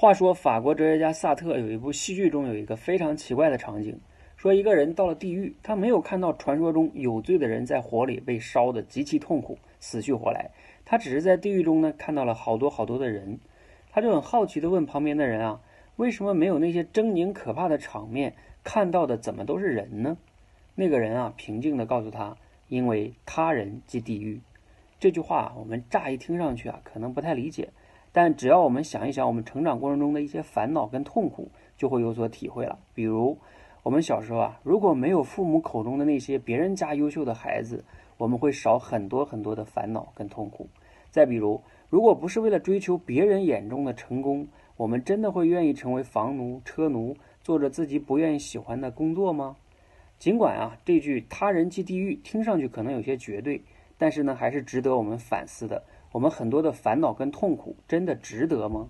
[0.00, 3.98] 话说，法国哲学家萨特有一部戏剧中有一个非常奇怪的场景，
[4.36, 10.52] 说一个人到了地狱，他没有看到传说中有罪的人在火里被烧得极其痛苦，死去活来，
[10.84, 13.40] 他只是在地狱中呢看到了好多好多的人，
[13.90, 15.60] 他就很好奇地问旁边的人啊，
[15.96, 20.16] 为什么没有那些狰狞可怕的场面，看到的怎么都是人呢？
[20.76, 22.36] 那个人啊平静地告诉他，
[22.68, 24.40] 因为他人即地狱。
[25.00, 27.70] 这句话我们乍一听上去啊，可能不太理解。
[28.12, 32.78] 但只要我们想一想，我们成长过程中的一些烦恼跟痛苦，就会有所体会了。
[32.94, 33.38] 比如，
[33.82, 37.84] 我们小时候啊，如果没有父母口中的那些别人家优秀的孩子，
[38.16, 40.68] 我们会少很多很多的烦恼跟痛苦。
[41.10, 49.56] 再比如，如果不是为了追求别人眼中的成功，我们真的会愿意成为房奴、车奴，做着自己不愿意喜欢的工作吗？
[50.18, 53.62] 尽管啊，这句“他人即地狱”听上去可能有些绝对，
[53.96, 55.84] 但是呢，还是值得我们反思的。
[56.12, 58.88] 我们很多的烦恼跟痛苦，真的值得吗？